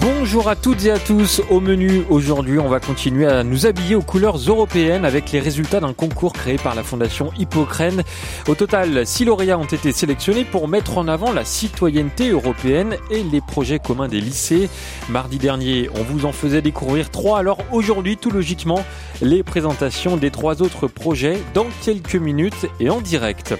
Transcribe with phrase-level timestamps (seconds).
[0.00, 1.40] Bonjour à toutes et à tous.
[1.48, 5.78] Au menu aujourd'hui, on va continuer à nous habiller aux couleurs européennes avec les résultats
[5.78, 8.02] d'un concours créé par la Fondation Hippocrène.
[8.48, 13.22] Au total, six lauréats ont été sélectionnés pour mettre en avant la citoyenneté européenne et
[13.22, 14.68] les projets communs des lycées.
[15.08, 17.38] Mardi dernier, on vous en faisait découvrir trois.
[17.38, 18.84] Alors aujourd'hui, tout logiquement,
[19.22, 23.54] les présentations des trois autres projets dans quelques minutes et en direct.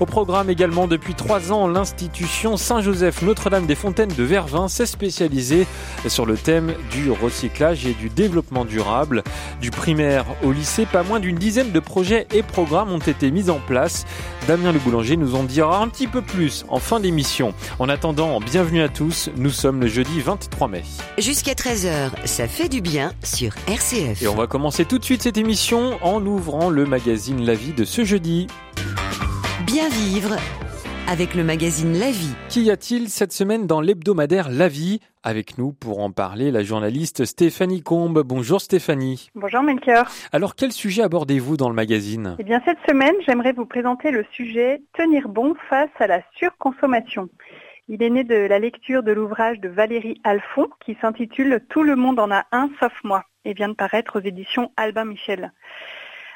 [0.00, 5.66] Au programme également depuis trois ans, l'institution Saint-Joseph Notre-Dame des Fontaines de Vervins s'est spécialisée
[6.06, 9.22] sur le thème du recyclage et du développement durable.
[9.60, 13.50] Du primaire au lycée, pas moins d'une dizaine de projets et programmes ont été mis
[13.50, 14.04] en place.
[14.46, 17.54] Damien Le Boulanger nous en dira un petit peu plus en fin d'émission.
[17.78, 20.82] En attendant, bienvenue à tous, nous sommes le jeudi 23 mai.
[21.18, 24.22] Jusqu'à 13h, ça fait du bien sur RCF.
[24.22, 27.72] Et on va commencer tout de suite cette émission en ouvrant le magazine La Vie
[27.72, 28.46] de ce jeudi.
[29.66, 30.36] Bien vivre
[31.08, 32.34] avec le magazine La Vie.
[32.48, 35.00] Qu'y a-t-il cette semaine dans l'hebdomadaire La Vie?
[35.24, 38.24] Avec nous pour en parler, la journaliste Stéphanie Combe.
[38.24, 39.30] Bonjour Stéphanie.
[39.36, 40.06] Bonjour Melchior.
[40.32, 42.34] Alors quel sujet abordez-vous dans le magazine?
[42.40, 47.28] Eh bien cette semaine, j'aimerais vous présenter le sujet Tenir bon face à la surconsommation.
[47.86, 51.94] Il est né de la lecture de l'ouvrage de Valérie Alphon qui s'intitule Tout le
[51.94, 55.52] monde en a un sauf moi et vient de paraître aux éditions Albin Michel.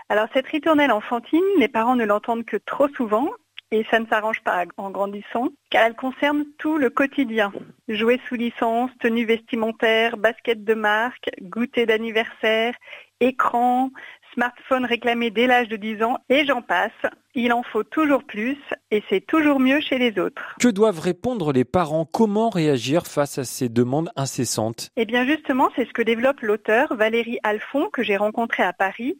[0.08, 3.30] Alors cette ritournelle enfantine, les parents ne l'entendent que trop souvent
[3.70, 7.52] et ça ne s'arrange pas en grandissant, car elle concerne tout le quotidien.
[7.88, 12.74] Jouets sous licence, tenues vestimentaires, baskets de marque, goûter d'anniversaire,
[13.20, 13.90] écran,
[14.34, 16.92] smartphone réclamé dès l'âge de 10 ans, et j'en passe.
[17.34, 18.56] Il en faut toujours plus,
[18.90, 20.54] et c'est toujours mieux chez les autres.
[20.60, 22.04] Que doivent répondre les parents?
[22.04, 24.90] Comment réagir face à ces demandes incessantes?
[24.96, 29.18] Eh bien justement, c'est ce que développe l'auteur Valérie Alphon, que j'ai rencontré à Paris.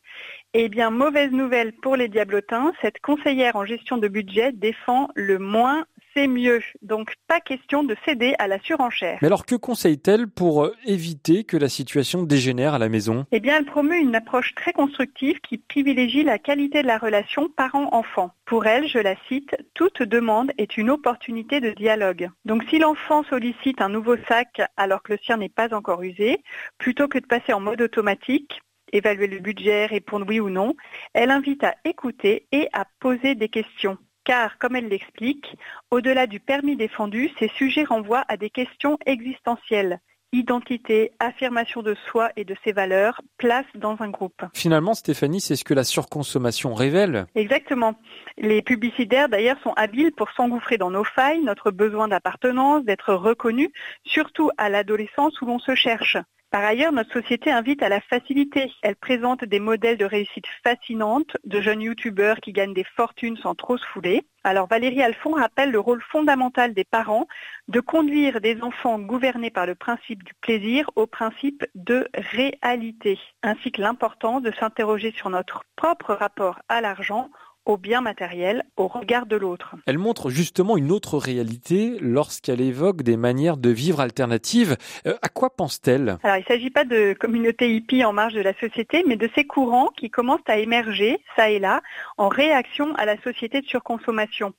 [0.59, 5.39] Eh bien, mauvaise nouvelle pour les diablotins, cette conseillère en gestion de budget défend le
[5.39, 5.85] moins
[6.17, 6.63] c'est mieux.
[6.81, 9.19] Donc pas question de céder à la surenchère.
[9.21, 13.27] Mais alors que conseille-t-elle pour euh, éviter que la situation dégénère à la maison?
[13.33, 17.51] Eh bien, elle promeut une approche très constructive qui privilégie la qualité de la relation
[17.55, 18.31] parent-enfant.
[18.47, 22.31] Pour elle, je la cite, toute demande est une opportunité de dialogue.
[22.47, 26.43] Donc si l'enfant sollicite un nouveau sac alors que le sien n'est pas encore usé,
[26.79, 28.63] plutôt que de passer en mode automatique,
[28.93, 30.75] évaluer le budget, répondre oui ou non,
[31.15, 33.99] elle invite à écouter et à poser des questions.
[34.25, 35.57] Car, comme elle l'explique,
[35.91, 40.01] au-delà du permis défendu, ces sujets renvoient à des questions existentielles
[40.33, 44.45] identité, affirmation de soi et de ses valeurs, place dans un groupe.
[44.55, 47.27] Finalement, Stéphanie, c'est ce que la surconsommation révèle.
[47.35, 47.95] Exactement.
[48.39, 53.71] Les publicitaires, d'ailleurs, sont habiles pour s'engouffrer dans nos failles, notre besoin d'appartenance, d'être reconnu,
[54.05, 56.17] surtout à l'adolescence où l'on se cherche.
[56.57, 58.73] Par ailleurs, notre société invite à la facilité.
[58.81, 63.55] Elle présente des modèles de réussite fascinantes, de jeunes youtubeurs qui gagnent des fortunes sans
[63.55, 64.27] trop se fouler.
[64.43, 67.27] Alors Valérie Alphon rappelle le rôle fondamental des parents
[67.69, 73.71] de conduire des enfants gouvernés par le principe du plaisir au principe de réalité, ainsi
[73.71, 77.29] que l'importance de s'interroger sur notre propre rapport à l'argent
[77.67, 79.75] au bien matériel au regard de l'autre.
[79.87, 84.77] Elle montre justement une autre réalité lorsqu'elle évoque des manières de vivre alternatives.
[85.07, 86.19] Euh, à quoi pense-t-elle?
[86.23, 89.29] Alors il ne s'agit pas de communauté hippie en marge de la société, mais de
[89.35, 91.83] ces courants qui commencent à émerger, ça et là,
[92.17, 94.55] en réaction à la société de surconsommation.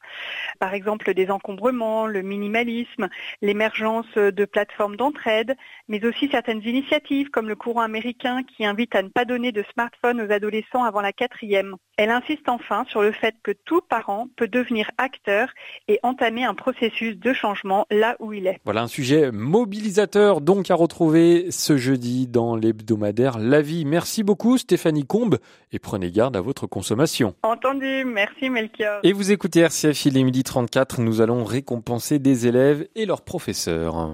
[0.59, 3.07] Par exemple, des encombrements, le minimalisme,
[3.41, 5.55] l'émergence de plateformes d'entraide,
[5.87, 9.63] mais aussi certaines initiatives comme le courant américain qui invite à ne pas donner de
[9.73, 11.75] smartphone aux adolescents avant la quatrième.
[11.97, 15.49] Elle insiste enfin sur le fait que tout parent peut devenir acteur
[15.87, 18.59] et entamer un processus de changement là où il est.
[18.65, 23.85] Voilà un sujet mobilisateur donc à retrouver ce jeudi dans l'hebdomadaire La Vie.
[23.85, 25.37] Merci beaucoup Stéphanie Combe
[25.71, 27.35] et prenez garde à votre consommation.
[27.43, 28.99] Entendu, merci Melchior.
[29.03, 33.21] Et vous écoutez RCF, il est midi 34, nous allons récompenser des élèves et leurs
[33.21, 34.11] professeurs.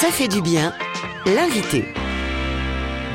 [0.00, 0.72] Ça fait du bien,
[1.26, 1.84] l'invité.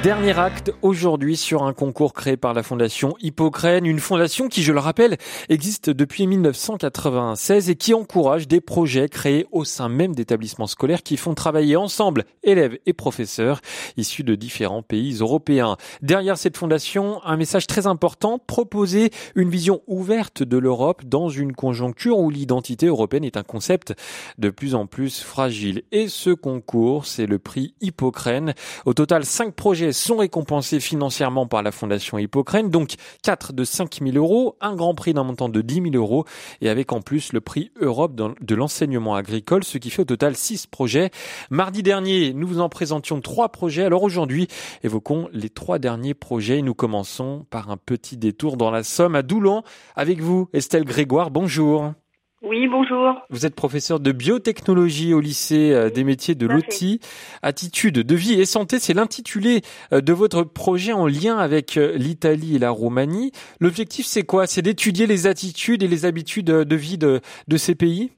[0.02, 4.72] Dernier acte aujourd'hui sur un concours créé par la fondation Hippocrène, une fondation qui, je
[4.72, 5.18] le rappelle,
[5.50, 11.18] existe depuis 1996 et qui encourage des projets créés au sein même d'établissements scolaires qui
[11.18, 13.60] font travailler ensemble élèves et professeurs
[13.98, 15.76] issus de différents pays européens.
[16.02, 21.52] Derrière cette fondation, un message très important, proposer une vision ouverte de l'Europe dans une
[21.52, 23.94] conjoncture où l'identité européenne est un concept
[24.38, 25.84] de plus en plus fragile.
[25.92, 28.54] Et ce concours, c'est le prix Hippocrène.
[28.86, 34.00] Au total, cinq projets sont récompensés financièrement par la Fondation Hippocrène, donc 4 de 5
[34.02, 36.26] 000 euros, un grand prix d'un montant de 10 000 euros
[36.62, 40.36] et avec en plus le prix Europe de l'enseignement agricole, ce qui fait au total
[40.36, 41.12] 6 projets.
[41.50, 43.84] Mardi dernier, nous vous en présentions trois projets.
[43.84, 44.48] Alors aujourd'hui,
[44.84, 46.62] évoquons les trois derniers projets.
[46.62, 49.64] Nous commençons par un petit détour dans la Somme à Doulan
[49.96, 51.32] avec vous, Estelle Grégoire.
[51.32, 51.94] Bonjour.
[52.42, 53.16] Oui, bonjour.
[53.30, 57.02] Vous êtes professeur de biotechnologie au lycée euh, des métiers de l'OTI.
[57.42, 61.92] Attitude de vie et santé, c'est l'intitulé euh, de votre projet en lien avec euh,
[61.98, 63.34] l'Italie et la Roumanie.
[63.60, 64.48] L'objectif, c'est quoi?
[64.48, 67.20] C'est d'étudier les attitudes et les habitudes de vie de,
[67.50, 68.12] de ces pays?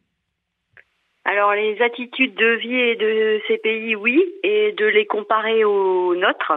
[1.26, 6.54] Alors les attitudes de vie de ces pays, oui, et de les comparer aux nôtres,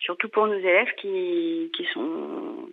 [0.00, 2.68] surtout pour nos élèves qui, qui sont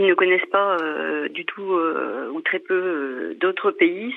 [0.00, 4.14] qui ne connaissent pas euh, du tout euh, ou très peu euh, d'autres pays,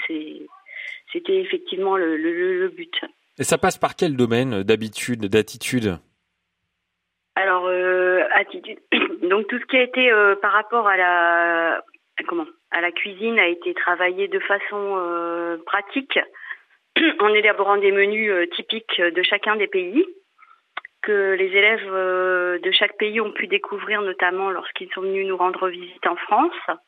[1.12, 2.94] c'était effectivement le, but.
[3.38, 5.98] Et ça passe par quel domaine d'habitude, d'attitude?
[7.36, 7.68] Alors,
[8.34, 8.80] attitude.
[9.30, 10.10] Donc tout ce qui a été
[10.42, 11.84] par rapport à la
[12.28, 16.20] comment à la cuisine a été travaillé de façon pratique
[17.20, 20.06] en élaborant des menus typiques de chacun des pays
[21.04, 25.38] que les élèves euh, de chaque pays ont pu découvrir, notamment lorsqu'ils sont venus nous
[25.38, 26.80] rendre visite en France.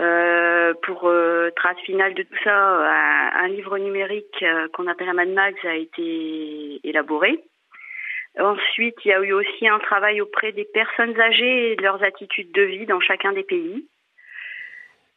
[0.00, 5.30] Euh, pour euh, trace finale de tout ça, un, livre numérique qu'on appelle un Mad
[5.30, 7.42] Max a été élaboré.
[8.38, 12.02] Ensuite, il y a eu aussi un travail auprès des personnes âgées et de leurs
[12.04, 13.88] attitudes de vie dans chacun des pays.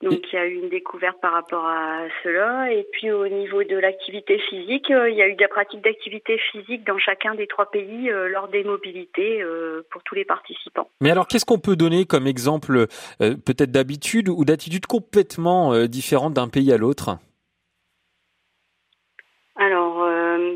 [0.01, 2.71] Donc il y a eu une découverte par rapport à cela.
[2.71, 6.39] Et puis au niveau de l'activité physique, euh, il y a eu des pratiques d'activité
[6.51, 10.89] physique dans chacun des trois pays euh, lors des mobilités euh, pour tous les participants.
[11.01, 12.88] Mais alors qu'est-ce qu'on peut donner comme exemple
[13.19, 17.18] peut-être d'habitude ou d'attitude complètement différente d'un pays à l'autre?
[19.56, 20.00] Alors,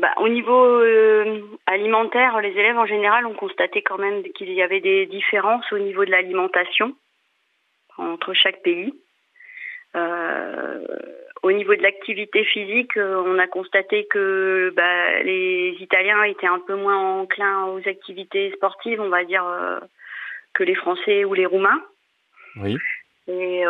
[0.00, 0.80] bah, au niveau
[1.66, 5.78] alimentaire, les élèves en général ont constaté quand même qu'il y avait des différences au
[5.78, 6.94] niveau de l'alimentation
[7.98, 8.92] entre chaque pays.
[9.96, 10.80] Euh,
[11.42, 16.58] au niveau de l'activité physique, euh, on a constaté que bah, les Italiens étaient un
[16.58, 19.78] peu moins enclins aux activités sportives, on va dire, euh,
[20.54, 21.80] que les Français ou les Roumains.
[22.56, 22.76] Oui.
[23.28, 23.64] Et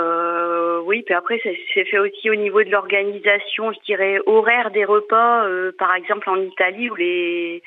[0.84, 5.46] oui, puis après, c'est fait aussi au niveau de l'organisation, je dirais, horaire des repas.
[5.78, 7.62] par exemple, en Italie, où les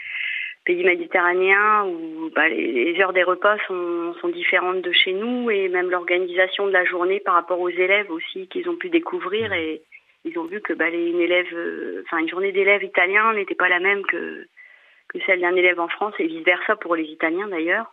[0.69, 5.68] pays méditerranéens où bah, les, heures des repas sont, sont, différentes de chez nous et
[5.68, 9.81] même l'organisation de la journée par rapport aux élèves aussi qu'ils ont pu découvrir et
[10.25, 13.68] ils ont vu que bah, les, une élève, euh, une journée d'élèves italiens n'était pas
[13.68, 14.45] la même que
[15.07, 17.92] que celle d'un élève en France et vice versa pour les Italiens d'ailleurs.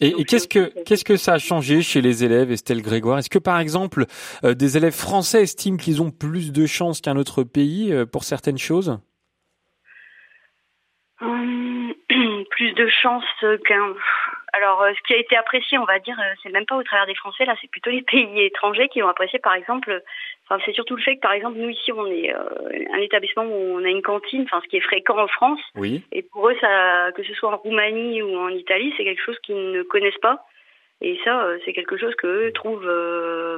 [0.00, 3.16] Et, qu'est-ce que qu'est-ce que ça a changé chez les élèves, Estelle Grégoire?
[3.20, 4.04] Est-ce que par exemple
[4.44, 8.24] euh, des élèves français estiment qu'ils ont plus de chances qu'un autre pays euh, pour
[8.24, 8.98] certaines choses?
[11.22, 11.83] Hum,
[12.54, 13.24] plus de chance
[13.66, 13.94] qu'un.
[14.52, 16.82] Alors, euh, ce qui a été apprécié, on va dire, euh, c'est même pas au
[16.84, 20.00] travers des Français, là, c'est plutôt les pays étrangers qui ont apprécié, par exemple.
[20.44, 22.38] Enfin, c'est surtout le fait que, par exemple, nous ici, on est euh,
[22.94, 25.60] un établissement où on a une cantine, enfin, ce qui est fréquent en France.
[25.74, 26.04] Oui.
[26.12, 29.38] Et pour eux, ça, que ce soit en Roumanie ou en Italie, c'est quelque chose
[29.40, 30.46] qu'ils ne connaissent pas.
[31.00, 32.88] Et ça, c'est quelque chose qu'eux trouvent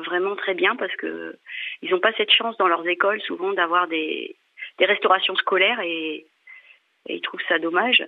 [0.06, 1.36] vraiment très bien parce que
[1.82, 4.34] ils n'ont pas cette chance dans leurs écoles souvent d'avoir des,
[4.78, 6.24] des restaurations scolaires et,
[7.08, 8.02] et ils trouvent ça dommage.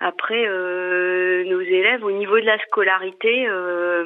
[0.00, 4.04] Après, euh, nos élèves, au niveau de la scolarité, euh,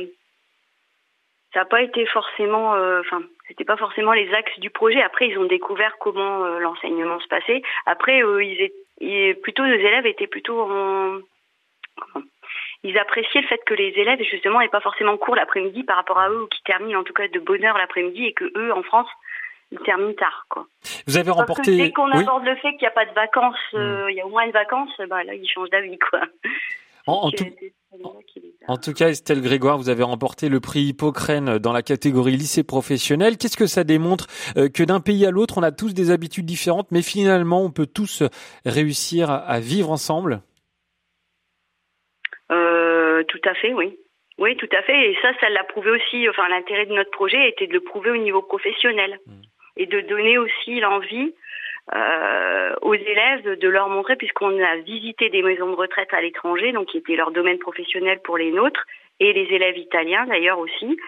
[1.52, 5.02] ça n'a pas été forcément, euh, enfin, c'était pas forcément les axes du projet.
[5.02, 7.62] Après, ils ont découvert comment l'enseignement se passait.
[7.86, 11.20] Après, ils, plutôt nos élèves étaient plutôt en,
[12.82, 16.18] ils appréciaient le fait que les élèves justement n'aient pas forcément cours l'après-midi par rapport
[16.18, 18.72] à eux ou qui terminent en tout cas de bonne heure l'après-midi et que eux
[18.72, 19.08] en France
[19.72, 20.46] il termine tard.
[20.48, 20.66] Quoi.
[21.06, 21.76] Vous avez remporté.
[21.76, 24.10] dès qu'on aborde le fait qu'il n'y a pas de vacances, euh, hmm.
[24.10, 25.98] il y a au moins une vacance, bah, là, il change d'avis.
[25.98, 26.20] quoi.
[27.08, 27.44] En, tout...
[28.66, 28.92] en, tout...
[28.92, 33.36] cas, Estelle Grégoire, vous avez remporté le prix Hippocrène dans la catégorie lycée professionnel.
[33.38, 36.46] Qu'est-ce que ça démontre euh, que d'un pays à l'autre, on a tous des habitudes
[36.46, 38.24] différentes, mais finalement, on peut tous
[38.64, 40.42] réussir à, vivre ensemble?
[42.50, 43.96] Euh, Tout à fait, oui.
[44.38, 45.10] Oui, tout à fait.
[45.10, 46.28] Et ça, ça l'a prouvé aussi.
[46.28, 49.18] Enfin, l'intérêt de notre projet était de le prouver au niveau professionnel.
[49.26, 49.40] Hmm
[49.76, 51.34] et de donner aussi l'envie
[51.94, 56.72] euh, aux élèves de leur montrer, puisqu'on a visité des maisons de retraite à l'étranger,
[56.72, 58.84] donc qui était leur domaine professionnel pour les nôtres,
[59.20, 60.98] et les élèves italiens d'ailleurs aussi,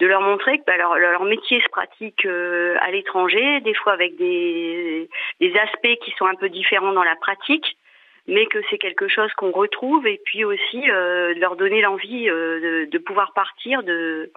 [0.00, 3.92] de leur montrer que bah, leur, leur, métier se pratique euh, à l'étranger, des fois
[3.92, 5.08] avec des,
[5.40, 7.76] des aspects qui sont un peu différents dans la pratique,
[8.26, 12.28] mais que c'est quelque chose qu'on retrouve, et puis aussi euh, de leur donner l'envie
[12.28, 14.30] euh, de, de, pouvoir partir de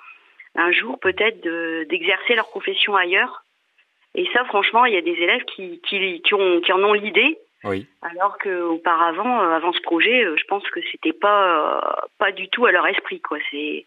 [0.55, 1.41] un jour peut-être
[1.87, 3.43] d'exercer leur profession ailleurs
[4.15, 6.93] et ça, franchement, il y a des élèves qui, qui, qui, ont, qui en ont
[6.93, 7.85] l'idée Oui.
[8.01, 12.87] Alors qu'auparavant, avant ce projet, je pense que c'était pas pas du tout à leur
[12.87, 13.37] esprit quoi.
[13.51, 13.85] C'est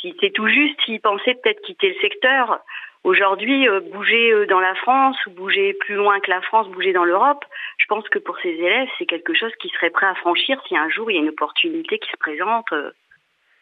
[0.00, 2.60] c'était tout juste s'ils pensaient peut-être quitter le secteur.
[3.02, 7.44] Aujourd'hui, bouger dans la France ou bouger plus loin que la France, bouger dans l'Europe,
[7.78, 10.76] je pense que pour ces élèves, c'est quelque chose qu'ils seraient prêts à franchir si
[10.76, 12.66] un jour il y a une opportunité qui se présente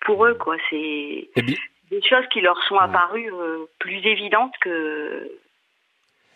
[0.00, 0.34] pour eux.
[0.34, 0.56] quoi.
[0.70, 1.56] C'est Eh bien,
[1.90, 5.30] des choses qui leur sont apparues euh, plus évidentes que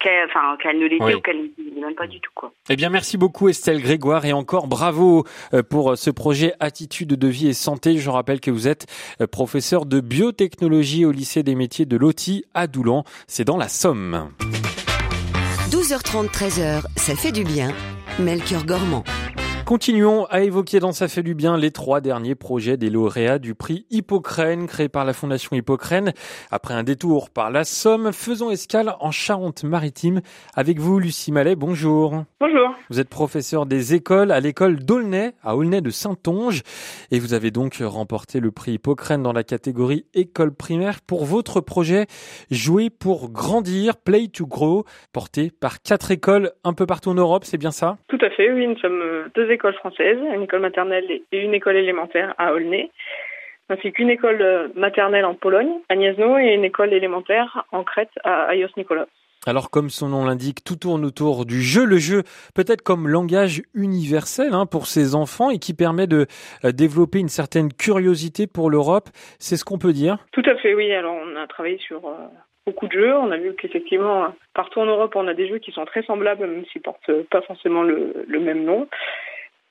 [0.03, 1.15] qu'elles enfin, qu'elles ne l'étaient Oui.
[1.15, 2.31] ou qu'elles ne même pas du tout.
[2.35, 2.53] Quoi.
[2.69, 7.29] Eh bien, merci beaucoup Estelle Grégoire et encore bravo euh, pour ce projet Attitude de
[7.29, 7.99] vie et santé.
[7.99, 8.87] Je rappelle que vous êtes
[9.21, 13.05] euh, professeur de biotechnologie au lycée des métiers de Loti à Doulan.
[13.27, 14.31] C'est dans la Somme.
[15.71, 17.73] 12h30, 13h, ça fait du bien.
[18.19, 19.05] Melchior Gormand.
[19.65, 23.55] Continuons à évoquer dans Ça fait du bien les trois derniers projets des lauréats du
[23.55, 26.13] prix Hippocrène créé par la Fondation Hippocrène.
[26.51, 30.21] Après un détour par la Somme, faisons escale en Charente-Maritime
[30.55, 31.55] avec vous Lucie Mallet.
[31.55, 32.25] Bonjour.
[32.41, 32.75] Bonjour.
[32.91, 36.63] Vous êtes professeur des écoles à l'école d'Aulnay, à Aulnay de Saintonge,
[37.11, 41.61] et vous avez donc remporté le prix Hippocrène dans la catégorie école primaire pour votre
[41.61, 42.07] projet
[42.51, 47.45] Jouer pour grandir, Play to Grow, porté par quatre écoles un peu partout en Europe,
[47.45, 47.97] c'est bien ça?
[48.09, 49.01] Tout à fait, oui, nous sommes
[49.35, 52.91] deux écoles françaises, une école maternelle et une école élémentaire à Aulnay,
[53.69, 58.11] ainsi qu'une école euh, maternelle en Pologne, à Gniezno, et une école élémentaire en Crète,
[58.25, 59.07] à Ayos Nicolas.
[59.45, 62.23] Alors comme son nom l'indique, tout tourne autour du jeu, le jeu
[62.55, 66.27] peut-être comme langage universel hein, pour ces enfants et qui permet de
[66.65, 69.09] euh, développer une certaine curiosité pour l'Europe,
[69.41, 70.93] c'est ce qu'on peut dire Tout à fait, oui.
[70.93, 72.15] Alors, on a travaillé sur euh,
[72.67, 73.17] beaucoup de jeux.
[73.17, 76.47] On a vu qu'effectivement, partout en Europe, on a des jeux qui sont très semblables,
[76.47, 78.87] même s'ils portent pas forcément le, le même nom.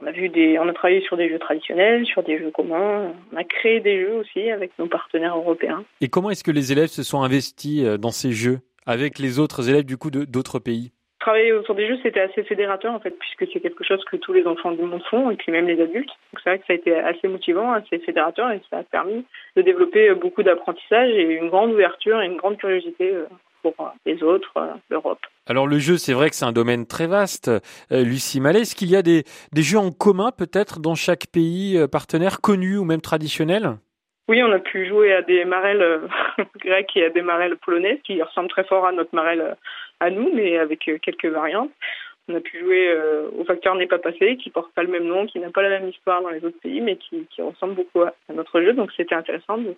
[0.02, 3.14] On a vu des, on a travaillé sur des jeux traditionnels, sur des jeux communs.
[3.32, 5.84] On a créé des jeux aussi avec nos partenaires européens.
[6.02, 9.38] Et comment est-ce que les élèves se sont investis euh, dans ces jeux avec les
[9.38, 10.92] autres élèves du coup d'autres pays?
[11.20, 14.34] Travailler autour des jeux, c'était assez fédérateur en fait, puisque c'est quelque chose que tous
[14.34, 16.10] les enfants du monde font, et puis même les adultes.
[16.10, 19.24] Donc c'est vrai que ça a été assez motivant, assez fédérateur, et ça a permis
[19.56, 23.26] de développer euh, beaucoup d'apprentissage et une grande ouverture et une grande curiosité euh,
[23.62, 25.20] pour euh, les autres, euh, l'Europe.
[25.48, 27.50] Alors le jeu, c'est vrai que c'est un domaine très vaste.
[27.50, 31.28] Euh, Lucie Mallet, est-ce qu'il y a des, des jeux en commun peut-être dans chaque
[31.28, 33.78] pays partenaire connu ou même traditionnel?
[34.28, 36.02] Oui, on a pu jouer à des marelles
[36.60, 39.58] grecques et à des marelles polonaises qui ressemblent très fort à notre marelle
[40.00, 41.72] à nous, mais avec quelques variantes.
[42.28, 45.06] On a pu jouer euh, au facteur n'est pas passé, qui porte pas le même
[45.06, 47.74] nom, qui n'a pas la même histoire dans les autres pays, mais qui, qui ressemble
[47.74, 48.74] beaucoup à, à notre jeu.
[48.74, 49.76] Donc c'était intéressant de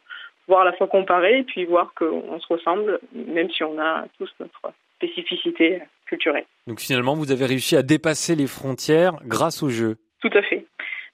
[0.48, 4.06] voir à la fois comparer et puis voir qu'on se ressemble, même si on a
[4.18, 6.46] tous notre spécificité culturelle.
[6.68, 9.98] Donc finalement, vous avez réussi à dépasser les frontières grâce au jeu.
[10.22, 10.66] Tout à fait.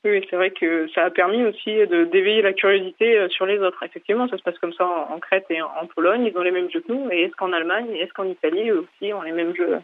[0.05, 3.59] Oui, c'est vrai que ça a permis aussi de d'éveiller la curiosité euh, sur les
[3.59, 3.83] autres.
[3.83, 6.23] Effectivement, ça se passe comme ça en, Crète et en, Pologne.
[6.25, 7.11] Ils ont les mêmes jeux que nous.
[7.11, 9.79] Et est-ce qu'en Allemagne est-ce qu'en Italie, aussi, ont les mêmes jeux?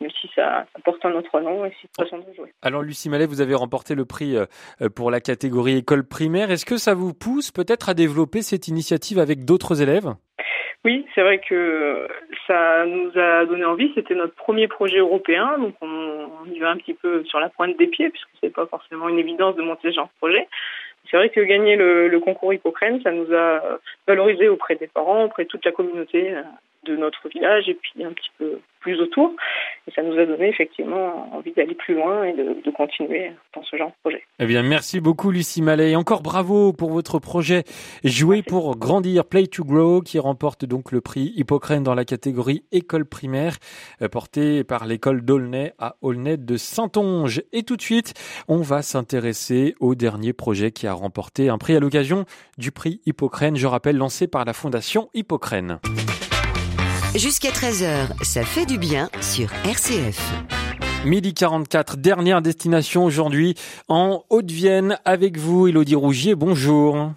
[0.00, 2.52] Même si ça, ça porte un autre nom et c'est une façon de jouer.
[2.62, 4.46] Alors Lucie Mallet, vous avez remporté le prix euh,
[4.80, 6.50] euh, pour la catégorie école primaire.
[6.50, 10.14] Est-ce que ça vous pousse peut-être à développer cette initiative avec d'autres élèves?
[10.84, 12.06] Oui, c'est vrai que
[12.46, 13.90] ça nous a donné envie.
[13.96, 17.48] C'était notre premier projet européen, donc on, on y va un petit peu sur la
[17.48, 20.48] pointe des pieds, puisque c'est pas forcément une évidence de monter ce genre de projet.
[21.10, 23.60] C'est vrai que gagner le, le concours Hippocrène, ça nous a
[24.06, 26.42] valorisé auprès des parents, auprès de toute la communauté euh,
[26.84, 29.32] de notre village et puis un petit peu plus autour.
[29.86, 33.62] Et ça nous a donné effectivement envie d'aller plus loin et de, de continuer dans
[33.62, 34.22] ce genre de projet.
[34.38, 35.92] Eh bien, merci beaucoup Lucie Mallet.
[35.92, 37.64] Et encore bravo pour votre projet
[38.04, 42.64] Jouer pour grandir, Play to Grow, qui remporte donc le prix Hippocrène dans la catégorie
[42.72, 43.56] école primaire,
[44.02, 47.42] euh, porté par l'école d'Aulnay à Aulnay de Saintonge.
[47.52, 48.14] Et tout de suite,
[48.46, 52.24] on va s'intéresser au dernier projet qui a remporté un prix à l'occasion
[52.58, 55.78] du prix Hippocrène, je rappelle, lancé par la Fondation Hippocrène.
[57.14, 60.20] Jusqu'à 13h, ça fait du bien sur RCF.
[61.04, 63.54] Midi 44, dernière destination aujourd'hui
[63.88, 66.34] en Haute-Vienne avec vous, Elodie Rougier.
[66.34, 67.12] Bonjour.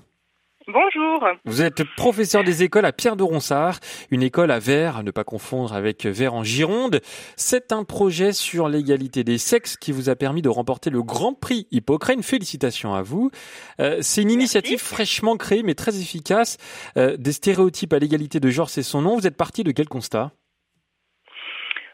[0.74, 1.28] Bonjour.
[1.46, 5.12] Vous êtes professeur des écoles à Pierre de Ronsard, une école à Vert, à ne
[5.12, 7.01] pas confondre avec Vert en Gironde.
[7.36, 11.34] C'est un projet sur l'égalité des sexes qui vous a permis de remporter le Grand
[11.34, 12.24] Prix Hippocrène.
[12.24, 13.32] Félicitations à vous.
[13.80, 16.58] Euh, c'est une initiative fraîchement créée mais très efficace.
[16.98, 19.18] Euh, des stéréotypes à l'égalité de genre, c'est son nom.
[19.18, 20.32] Vous êtes parti de quel constat?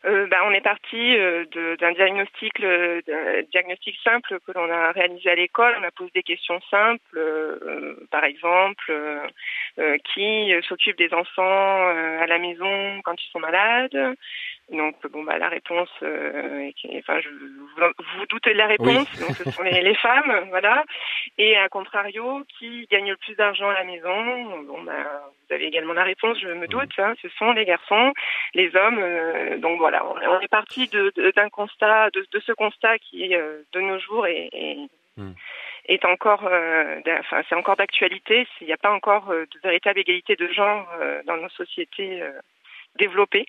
[0.07, 1.45] Euh, bah, on est parti euh,
[1.79, 3.01] d'un diagnostic, euh,
[3.51, 5.75] diagnostic simple que l'on a réalisé à l'école.
[5.79, 8.93] On a posé des questions simples, euh, par exemple,
[10.13, 11.87] qui s'occupe des enfants
[12.21, 14.15] à la maison quand ils sont malades,
[14.71, 19.07] Donc bon bah la réponse, euh, enfin je, vous, vous doutez de la réponse.
[19.19, 20.83] Donc ce sont les, les, femmes, voilà.
[21.37, 24.63] Et à contrario, qui gagne le plus d'argent à la maison?
[24.63, 26.91] Bon bah vous avez également la réponse, je me doute.
[26.97, 28.13] Hein, ce sont les garçons,
[28.53, 28.99] les hommes.
[28.99, 33.61] Euh, donc voilà, on, est parti de, d'un constat, de, de, ce constat qui euh,
[33.73, 35.31] de nos jours est, est, hmm.
[35.85, 38.47] est encore, euh, enfin c'est encore d'actualité.
[38.61, 40.87] Il n'y a pas encore de véritable égalité de genre
[41.25, 42.21] dans nos sociétés
[42.97, 43.45] développées.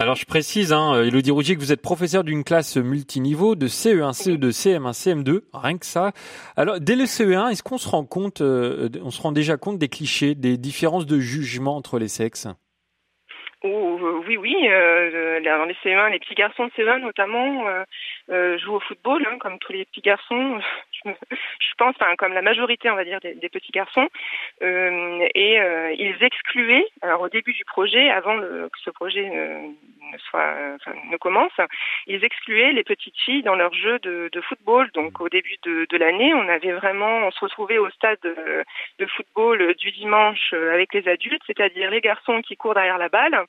[0.00, 4.12] Alors je précise, hein, Elodie Rougier, que vous êtes professeur d'une classe multiniveau de CE1,
[4.12, 6.12] CE2, CM1, CM2, rien que ça.
[6.56, 9.78] Alors dès le CE1, est-ce qu'on se rend compte, euh, on se rend déjà compte
[9.78, 12.46] des clichés, des différences de jugement entre les sexes?
[13.64, 13.98] Oh,
[14.28, 14.54] oui, oui.
[14.68, 17.64] Euh, dans les CE1, les petits garçons de CE1 notamment
[18.28, 20.60] jouent au football, hein, comme tous les petits garçons.
[21.30, 24.08] je pense, enfin, comme la majorité, on va dire, des, petits garçons,
[24.62, 29.72] euh, et euh, ils excluaient, alors au début du projet, avant que ce projet ne,
[30.12, 30.54] ne soit,
[31.10, 31.52] ne commence,
[32.06, 34.90] ils excluaient les petites filles dans leur jeu de, football.
[34.92, 39.74] Donc au début de, l'année, on avait vraiment, on se retrouvait au stade de, football
[39.74, 43.44] du dimanche avec les adultes, c'est-à-dire les garçons qui courent derrière la balle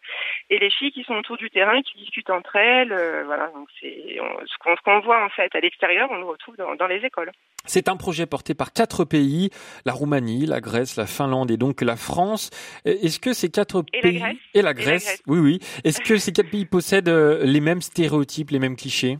[0.49, 2.91] et les filles qui sont autour du terrain, qui discutent entre elles.
[2.91, 6.87] Euh, voilà, donc c'est ce qu'on voit en fait à l'extérieur, on le retrouve dans
[6.87, 7.31] les écoles.
[7.65, 9.51] C'est un projet porté par quatre pays,
[9.85, 12.49] la Roumanie, la Grèce, la Finlande et donc la France.
[12.85, 14.23] Est-ce que ces quatre pays
[14.55, 18.49] et la Grèce, oui oui, est-ce que ces quatre pays possèdent euh, les mêmes stéréotypes,
[18.49, 19.19] les mêmes clichés?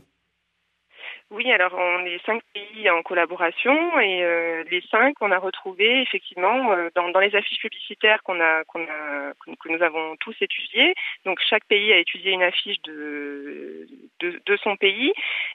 [1.30, 6.02] Oui, alors on est cinq pays en collaboration et euh, les cinq on a retrouvé
[6.02, 10.34] effectivement euh, dans, dans, les affiches publicitaires qu'on a qu'on a que nous avons tous
[10.40, 10.92] étudiées.
[11.24, 13.86] Donc chaque pays a étudié une affiche de
[14.18, 15.12] de, de son pays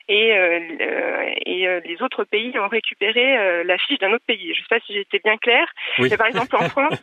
[0.07, 4.53] et euh, et euh, les autres pays ont récupéré l'affiche d'un autre pays.
[4.53, 5.67] Je sais pas si j'étais bien claire,
[5.99, 6.07] oui.
[6.09, 7.01] mais par exemple en France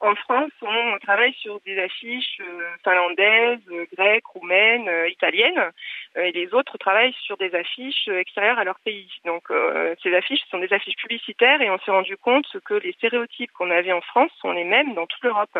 [0.00, 2.40] en France on travaille sur des affiches
[2.84, 3.60] finlandaises,
[3.96, 5.70] grecques, roumaines, italiennes
[6.16, 9.08] et les autres travaillent sur des affiches extérieures à leur pays.
[9.24, 12.92] Donc euh, ces affiches sont des affiches publicitaires et on s'est rendu compte que les
[12.92, 15.58] stéréotypes qu'on avait en France sont les mêmes dans toute l'Europe.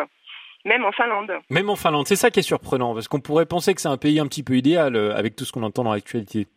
[0.63, 1.31] Même en Finlande.
[1.49, 3.97] Même en Finlande, c'est ça qui est surprenant, parce qu'on pourrait penser que c'est un
[3.97, 6.47] pays un petit peu idéal euh, avec tout ce qu'on entend dans l'actualité.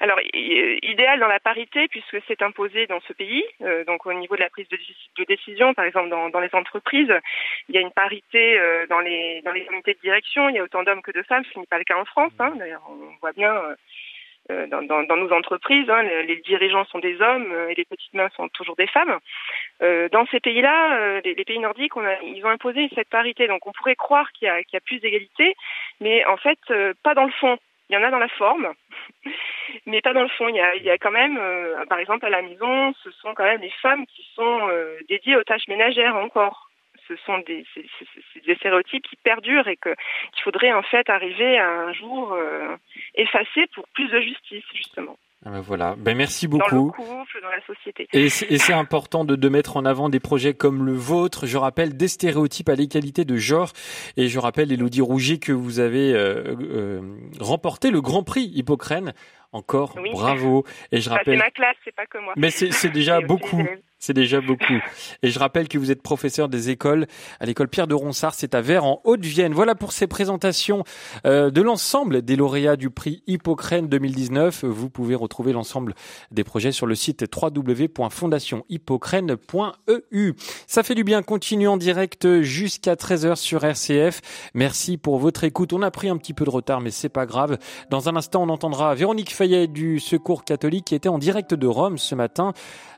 [0.00, 3.44] Alors, idéal dans la parité, puisque c'est imposé dans ce pays.
[3.62, 7.12] Euh, donc, au niveau de la prise de, décision, par exemple, dans, dans, les entreprises,
[7.68, 10.48] il y a une parité euh, dans, les, dans les comités de direction.
[10.48, 12.32] Il y a autant d'hommes que de femmes, ce n'est pas le cas en France.
[12.38, 12.52] Hein.
[12.56, 13.54] D'ailleurs, on voit bien
[14.50, 17.86] euh, dans, dans, dans, nos entreprises, hein, les, dirigeants sont des hommes euh, et les
[17.86, 19.18] petites mains sont toujours des femmes.
[19.82, 23.08] Euh, dans ces pays-là, euh, les, les, pays nordiques, on a, ils ont imposé cette
[23.08, 23.48] parité.
[23.48, 25.56] Donc on pourrait croire qu'il y, y, a plus d'égalité,
[26.00, 26.58] mais en fait,
[27.02, 27.58] pas dans le fond.
[27.88, 28.72] Il y en a dans la forme,
[29.86, 30.48] mais pas dans le fond.
[30.48, 31.38] Il y a, il y a quand même,
[31.88, 34.70] par exemple, à la maison, ce sont quand même les femmes qui sont
[35.08, 36.70] dédiées aux tâches ménagères encore
[37.08, 37.64] ce sont des,
[38.46, 39.94] des stéréotypes qui perdurent et qu'il
[40.42, 42.76] faudrait en fait arriver à un jour euh,
[43.14, 45.16] effacer pour plus de justice justement.
[45.46, 46.70] Ah ben voilà, ben merci beaucoup.
[46.70, 48.08] Dans le couple, dans la société.
[48.14, 51.44] Et c'est important de, de, mettre en avant des projets comme le vôtre.
[51.44, 53.72] Je rappelle des stéréotypes à l'égalité de genre.
[54.16, 57.00] Et je rappelle, Elodie Rouget, que vous avez euh, euh,
[57.40, 59.12] remporté le Grand Prix Hippocrène.
[59.54, 60.10] Encore, oui.
[60.10, 60.64] bravo.
[60.90, 61.38] Et je rappelle.
[61.38, 62.32] c'est ma classe, c'est pas que moi.
[62.36, 63.64] Mais c'est déjà beaucoup.
[64.04, 64.78] C'est déjà beaucoup.
[65.22, 67.06] Et je rappelle que vous êtes professeur des écoles
[67.40, 69.54] à l'école Pierre de Ronsard, c'est à Vers en Haute-Vienne.
[69.54, 70.84] Voilà pour ces présentations
[71.24, 74.66] euh, de l'ensemble des lauréats du prix Hippocrène 2019.
[74.66, 75.94] Vous pouvez retrouver l'ensemble
[76.32, 80.32] des projets sur le site www.fondationhippocrène.eu.
[80.66, 81.22] Ça fait du bien.
[81.22, 84.20] Continue en direct jusqu'à 13h sur RCF.
[84.52, 85.72] Merci pour votre écoute.
[85.72, 87.56] On a pris un petit peu de retard, mais c'est pas grave.
[87.88, 91.98] Dans un instant, on entendra Véronique Du Secours catholique qui était en direct de Rome
[91.98, 92.54] ce matin.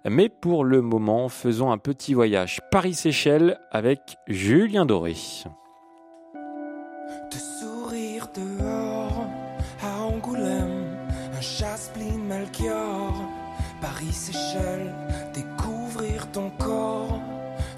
[0.09, 5.17] Mais pour le moment, faisons un petit voyage Paris-Séchelles avec Julien Doré.
[7.31, 9.25] Te sourire dehors
[9.83, 10.85] à Angoulême,
[11.37, 13.13] un chasse-pline Melchior,
[13.81, 14.95] Paris-Séchelles,
[15.35, 17.19] découvrir ton corps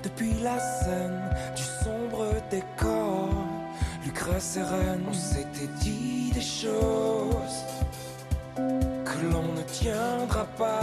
[0.02, 1.22] depuis la scène
[1.56, 3.30] du sombre décor.
[4.04, 5.47] Lucrèce et on s'était
[10.44, 10.80] pas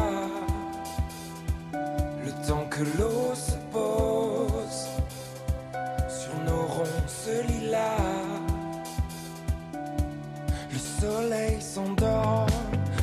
[2.48, 4.88] tant que l'eau se pose
[6.08, 7.82] sur nos ronces lilas.
[10.72, 12.48] Le soleil s'endort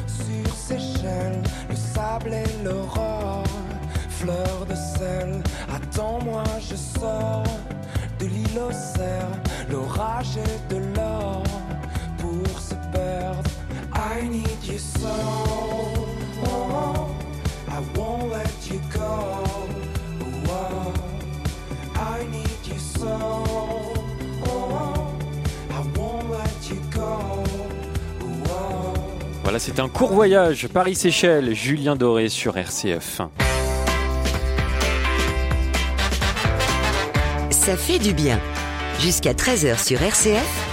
[0.07, 3.45] sur ses chaînes, le sable et l'aurore,
[4.11, 5.43] fleur de sel.
[5.75, 7.45] Attends-moi, je sors
[8.21, 9.29] de l'île au cerf,
[9.71, 11.43] l'orage et de l'or
[12.19, 13.51] pour se perdre.
[13.95, 15.42] I need you so.
[29.43, 33.21] Voilà, c'est un court voyage Paris-Séchelles, Julien Doré sur RCF.
[37.51, 38.41] Ça fait du bien.
[38.99, 40.72] Jusqu'à 13h sur RCF,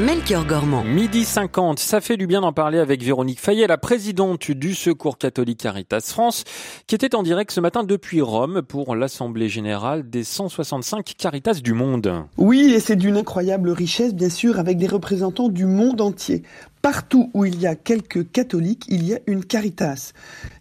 [0.00, 0.82] Melchior Gormand.
[0.82, 5.18] Midi 50, ça fait du bien d'en parler avec Véronique Fayet, la présidente du Secours
[5.18, 6.44] catholique Caritas France,
[6.86, 11.74] qui était en direct ce matin depuis Rome pour l'Assemblée générale des 165 Caritas du
[11.74, 12.24] monde.
[12.38, 16.44] Oui, et c'est d'une incroyable richesse, bien sûr, avec des représentants du monde entier.
[16.82, 20.12] Partout où il y a quelques catholiques, il y a une caritas.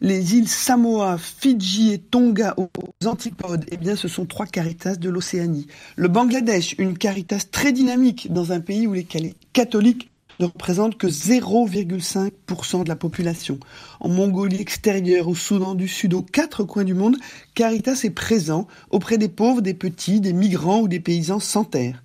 [0.02, 2.70] Les îles Samoa, Fidji et Tonga aux
[3.06, 5.68] antipodes, eh bien, ce sont trois caritas de l'Océanie.
[5.96, 9.08] Le Bangladesh, une caritas très dynamique dans un pays où les
[9.54, 13.60] catholiques ne représentent que 0,5% de la population.
[14.00, 17.18] En Mongolie extérieure, au Soudan du Sud, aux quatre coins du monde,
[17.56, 22.04] Caritas est présent auprès des pauvres, des petits, des migrants ou des paysans sans terre.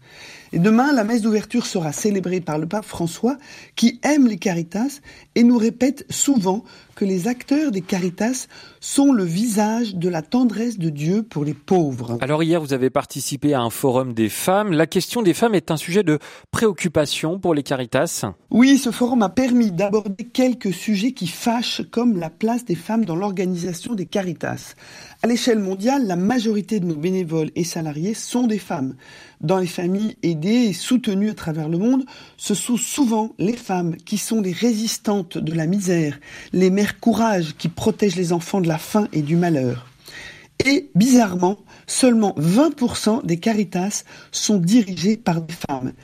[0.54, 3.38] Et demain, la messe d'ouverture sera célébrée par le pape François,
[3.74, 5.00] qui aime les Caritas
[5.34, 6.62] et nous répète souvent
[6.94, 8.46] que les acteurs des Caritas
[8.80, 12.18] sont le visage de la tendresse de Dieu pour les pauvres.
[12.20, 14.72] Alors hier, vous avez participé à un forum des femmes.
[14.72, 16.20] La question des femmes est un sujet de
[16.52, 18.24] préoccupation pour les Caritas.
[18.50, 23.04] Oui, ce forum a permis d'aborder quelques sujets qui fâchent, comme la place des femmes
[23.04, 24.76] dans l'organisation des Caritas.
[25.24, 28.94] À l'échelle mondiale, la majorité de nos bénévoles et salariés sont des femmes.
[29.40, 32.04] Dans les familles aidées et soutenues à travers le monde,
[32.37, 36.20] ce sont souvent les femmes qui sont les résistantes de la misère,
[36.52, 39.87] les mères courage qui protègent les enfants de la faim et du malheur.
[40.62, 41.56] Et bizarrement,
[41.87, 45.94] seulement 20% des caritas sont dirigées par des femmes.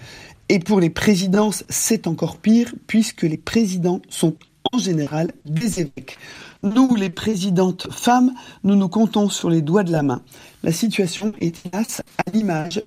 [0.49, 4.35] Et pour les présidences, c'est encore pire puisque les présidents sont
[4.73, 6.19] en général des évêques.
[6.63, 8.33] Nous, les présidentes femmes,
[8.65, 10.23] nous nous comptons sur les doigts de la main.
[10.63, 12.83] La situation est hélas à l'image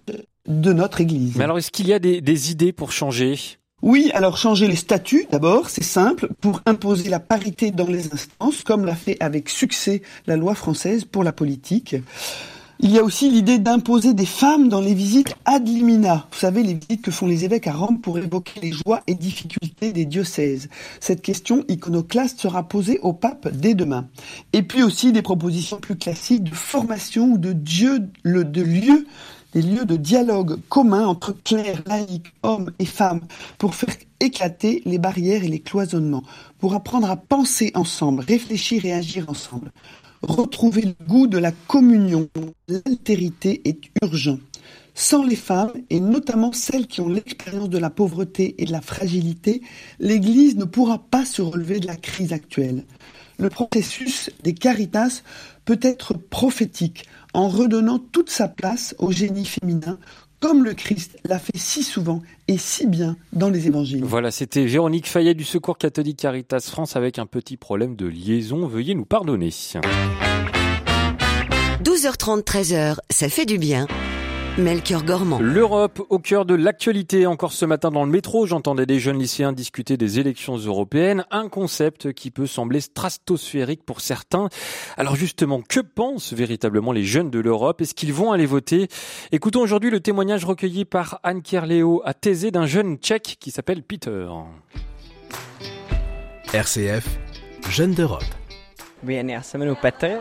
[0.48, 1.36] de notre Église.
[1.36, 3.40] Mais alors, est-ce qu'il y a des, des idées pour changer?
[3.82, 8.64] Oui, alors changer les statuts d'abord, c'est simple, pour imposer la parité dans les instances,
[8.64, 11.98] comme l'a fait avec succès la loi française pour la politique.
[12.80, 16.28] Il y a aussi l'idée d'imposer des femmes dans les visites ad limina.
[16.32, 19.14] Vous savez, les visites que font les évêques à Rome pour évoquer les joies et
[19.14, 20.70] difficultés des diocèses.
[21.00, 24.08] Cette question iconoclaste sera posée au pape dès demain.
[24.54, 29.86] Et puis aussi des propositions plus classiques de formation ou de dieu, lieu des lieux
[29.86, 33.22] de dialogue commun entre clercs, laïcs, hommes et femmes,
[33.60, 36.24] pour faire éclater les barrières et les cloisonnements,
[36.58, 39.72] pour apprendre à penser ensemble, réfléchir et agir ensemble.
[40.24, 42.30] Retrouver le goût de la communion,
[42.70, 44.40] l'altérité est urgent.
[44.96, 48.80] Sans les femmes, et notamment celles qui ont l'expérience de la pauvreté et de la
[48.80, 49.62] fragilité,
[50.00, 52.86] l'Église ne pourra pas se relever de la crise actuelle.
[53.38, 55.24] Le processus des caritas
[55.66, 60.00] peut être prophétique en redonnant toute sa place au génie féminin,
[60.44, 64.04] comme le Christ l'a fait si souvent et si bien dans les évangiles.
[64.04, 68.68] Voilà, c'était Véronique Fayet du Secours catholique Caritas France avec un petit problème de liaison.
[68.68, 69.52] Veuillez nous pardonner.
[71.82, 73.88] 12h30, 13h, ça fait du bien.
[74.58, 75.40] Melchior Gormand.
[75.40, 77.26] L'Europe au cœur de l'actualité.
[77.26, 81.50] Encore ce matin dans le métro, j'entendais des jeunes lycéens discuter des élections européennes, un
[81.50, 84.50] concept qui peut sembler stratosphérique pour certains.
[84.96, 87.82] Alors justement, que pensent véritablement les jeunes de l'Europe?
[87.82, 88.90] Est-ce qu'ils vont aller voter?
[89.32, 93.82] Écoutons aujourd'hui le témoignage recueilli par Anne Kerléo à Thésée d'un jeune tchèque qui s'appelle
[93.82, 94.28] Peter.
[96.54, 97.08] RCF,
[97.72, 98.24] Jeunes d'Europe.
[99.06, 100.18] Oui, já se jmenuji Petr,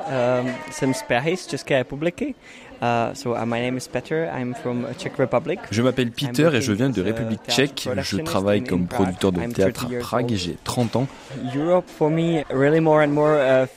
[0.70, 2.34] jsem z Prahy, z České republiky.
[2.82, 4.28] Uh, so, uh, my name is Peter.
[4.34, 5.60] I'm from Czech Republic.
[5.70, 7.88] Je m'appelle Peter et je viens de République tchèque.
[8.02, 11.06] Je travaille comme producteur de théâtre à Prague et j'ai 30 ans.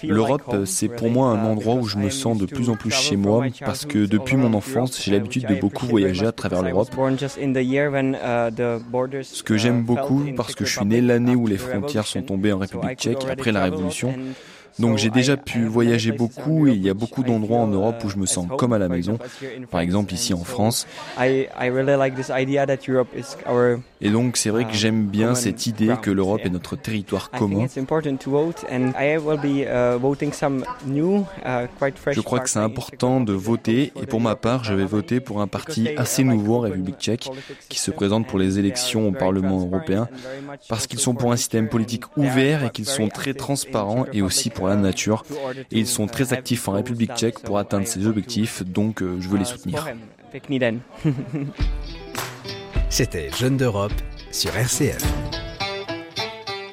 [0.07, 3.15] L'Europe, c'est pour moi un endroit où je me sens de plus en plus chez
[3.15, 6.89] moi parce que depuis mon enfance, j'ai l'habitude de beaucoup voyager à travers l'Europe.
[9.21, 12.53] Ce que j'aime beaucoup parce que je suis né l'année où les frontières sont tombées
[12.53, 14.15] en République tchèque après la Révolution.
[14.79, 18.09] Donc j'ai déjà pu voyager beaucoup et il y a beaucoup d'endroits en Europe où
[18.09, 19.17] je me sens comme à la maison.
[19.71, 20.85] Par exemple ici en France.
[21.21, 21.47] Et
[24.09, 27.67] donc c'est vrai que j'aime bien cette idée que l'Europe est notre territoire commun.
[27.67, 27.79] Je
[32.21, 35.47] crois que c'est important de voter et pour ma part je vais voter pour un
[35.47, 37.29] parti assez nouveau en République tchèque
[37.69, 40.07] qui se présente pour les élections au Parlement européen
[40.67, 44.49] parce qu'ils sont pour un système politique ouvert et qu'ils sont très transparents et aussi
[44.49, 45.23] pour la nature.
[45.71, 49.29] Et ils sont très actifs en République tchèque pour atteindre ces objectifs, donc euh, je
[49.29, 49.85] veux les soutenir.
[52.89, 53.93] C'était Jeunes d'Europe
[54.31, 55.03] sur RCF.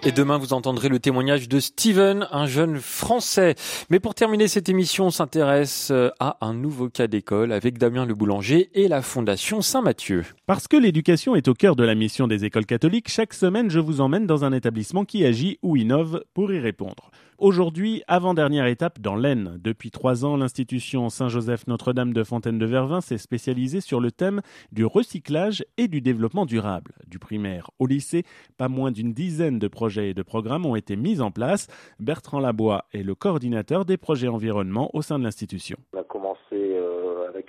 [0.04, 3.54] Et demain, vous entendrez le témoignage de Steven, un jeune français.
[3.88, 8.04] Mais pour terminer cette émission, on s'intéresse euh, à un nouveau cas d'école avec Damien
[8.04, 10.24] Le Boulanger et la Fondation Saint-Mathieu.
[10.46, 13.78] Parce que l'éducation est au cœur de la mission des écoles catholiques, chaque semaine, je
[13.78, 17.12] vous emmène dans un établissement qui agit ou innove pour y répondre.
[17.42, 19.58] Aujourd'hui, avant-dernière étape dans l'Aisne.
[19.60, 24.42] Depuis trois ans, l'institution Saint-Joseph Notre-Dame de Fontaine de Vervins s'est spécialisée sur le thème
[24.70, 26.92] du recyclage et du développement durable.
[27.08, 28.22] Du primaire au lycée,
[28.58, 31.66] pas moins d'une dizaine de projets et de programmes ont été mis en place.
[31.98, 35.78] Bertrand Labois est le coordinateur des projets environnement au sein de l'institution.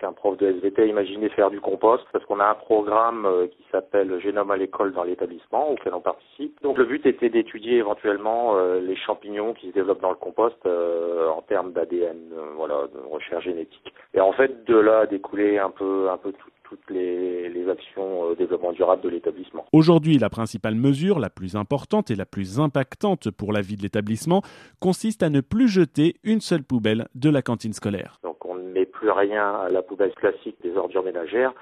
[0.04, 2.56] Euh, avec un prof de SVT à imaginer faire du compost parce qu'on a un
[2.56, 6.62] programme euh, qui s'appelle Génome à l'école dans l'établissement auquel on participe.
[6.62, 10.58] Donc le but était d'étudier éventuellement euh, les champignons qui se développent dans le compost
[10.66, 12.18] en termes d'ADN,
[12.56, 13.94] voilà, de recherche génétique.
[14.14, 17.70] Et en fait de là a découlé un peu un peu tout toutes les, les
[17.70, 19.66] actions euh, développement durable de l'établissement.
[19.74, 23.84] Aujourd'hui, la principale mesure, la plus importante et la plus impactante pour la vie de
[23.84, 24.42] l'établissement,
[24.80, 28.20] consiste à ne plus jeter une seule poubelle de la cantine scolaire.
[28.24, 28.33] Donc
[29.04, 31.54] plus rien à la poubelle classique des ordures ménagères,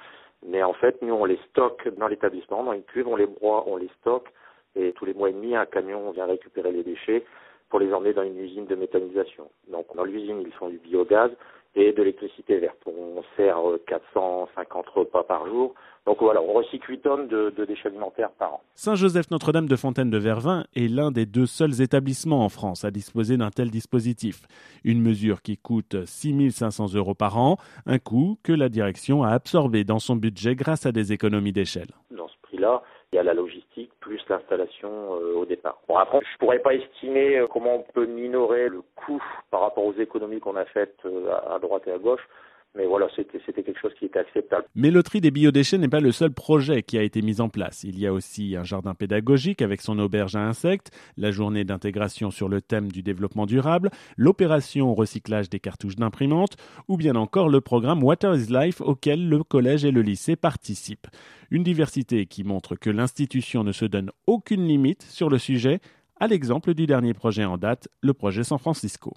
[0.46, 3.64] mais en fait, nous, on les stocke dans l'établissement, dans une cuve, on les broie,
[3.66, 4.28] on les stocke,
[4.76, 7.26] et tous les mois et demi, un camion vient récupérer les déchets
[7.70, 9.50] pour les emmener dans une usine de méthanisation.
[9.70, 11.32] Donc dans l'usine, ils font du biogaz,
[11.76, 12.78] et de l'électricité verte.
[12.86, 13.58] On sert
[13.88, 15.74] 450 euh, repas par jour.
[16.06, 18.62] Donc voilà, on recycle 8 tonnes de, déchets alimentaires par an.
[18.76, 22.92] Saint-Joseph Notre-Dame de Fontaine de Vervins est l'un des deux seuls établissements en France à
[22.92, 24.42] disposer d'un tel dispositif.
[24.84, 29.84] Une mesure qui coûte 6500 euros par an, un coût que la direction a absorbé
[29.84, 31.90] dans son budget grâce à des économies d'échelle.
[32.10, 32.82] Dans ce prix-là,
[33.14, 33.71] il y a la logistique
[34.12, 35.80] plus l'installation euh, au départ.
[35.88, 39.86] Bon après, je pourrais pas estimer euh, comment on peut minorer le coût par rapport
[39.86, 42.28] aux économies qu'on a faites euh, à droite et à gauche.
[42.76, 44.66] Mais voilà, c'était quelque chose qui était acceptable.
[44.76, 47.50] Mais le tri des biodéchets n'est pas le seul projet qui a été mis en
[47.50, 47.84] place.
[47.84, 52.32] Il y a aussi un jardin pédagogique avec son auberge à insectes, la journée d'intégration
[52.32, 56.56] sur le thème du développement durable, l'opération recyclage des cartouches d'imprimante,
[56.88, 61.08] ou bien encore le programme Water is Life auquel le collège et le lycée participent.
[61.52, 65.80] Une diversité qui montre que l'institution ne se donne aucune limite sur le sujet,
[66.20, 69.12] à l'exemple du dernier projet en date, le projet San Francisco.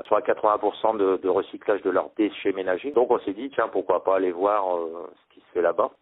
[0.00, 2.90] Euh, soit 80% de, recyclage de leurs déchets ménagers.
[2.90, 5.10] Donc on s'est dit, tiens, pourquoi pas aller voir euh,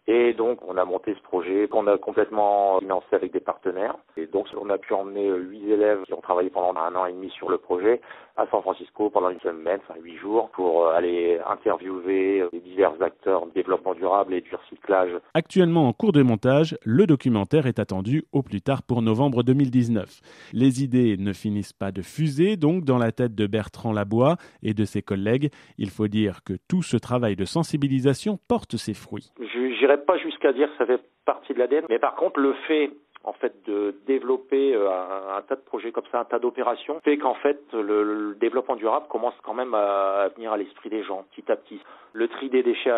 [0.06, 3.96] Et donc on a monté ce projet qu'on a complètement financé avec des partenaires.
[4.16, 7.06] Et donc on a pu emmener euh, huit élèves qui ont travaillé pendant un an
[7.06, 8.00] et demi sur le projet
[8.36, 13.46] à San Francisco pendant une semaine, enfin huit jours, pour aller interviewer les divers acteurs
[13.46, 15.10] de développement durable et du recyclage.
[15.34, 20.20] Actuellement en cours de montage, le documentaire est attendu au plus tard pour novembre 2019.
[20.52, 24.72] Les idées ne finissent pas de fuser donc dans la tête de Bertrand Labois et
[24.72, 25.50] de ses collègues.
[25.76, 29.27] Il faut dire que tout ce travail de sensibilisation porte ses fruits.
[29.38, 32.54] Je n'irai pas jusqu'à dire que ça fait partie de l'ADN, mais par contre le
[32.66, 32.90] fait
[33.24, 37.18] en fait de développer euh, un, tas de projets comme ça, un tas d'opérations, fait
[37.18, 41.50] qu'en fait le, développement durable commence quand même à, venir à l'esprit des gens petit
[41.50, 41.80] à petit.
[42.14, 42.90] Le tri des déchets